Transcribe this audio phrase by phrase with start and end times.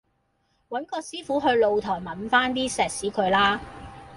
[0.69, 3.61] 搵個師傅去露台忟番啲石屎佢啦